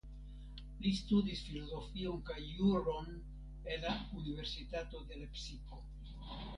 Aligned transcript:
Li 0.85 0.93
studis 0.99 1.43
Filozofion 1.49 2.25
kaj 2.31 2.39
Juron 2.47 3.13
en 3.77 3.87
la 3.91 3.95
Universitato 4.25 5.07
de 5.09 5.25
Lepsiko. 5.25 5.85